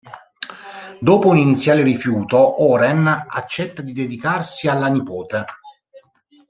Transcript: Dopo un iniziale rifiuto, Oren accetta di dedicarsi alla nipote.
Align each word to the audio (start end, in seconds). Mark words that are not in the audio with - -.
Dopo 0.99 1.27
un 1.29 1.37
iniziale 1.37 1.83
rifiuto, 1.83 2.63
Oren 2.63 3.05
accetta 3.05 3.83
di 3.83 3.93
dedicarsi 3.93 4.67
alla 4.67 4.87
nipote. 4.87 5.45